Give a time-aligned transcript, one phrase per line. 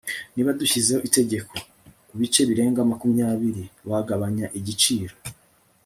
[0.33, 1.53] niba dushyizeho itegeko
[2.09, 5.15] kubice birenga makumyabiri, wagabanya igiciro